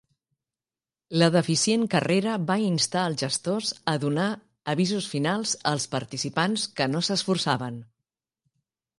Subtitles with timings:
[1.21, 4.25] La deficient carrera va instar als gestors a donar
[4.73, 7.77] "avisos finals" als participants que no s'esforçaven.